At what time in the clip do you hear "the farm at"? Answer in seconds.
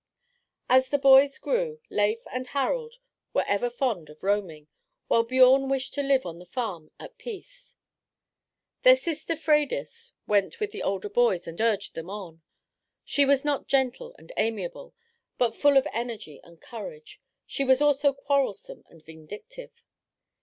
6.39-7.19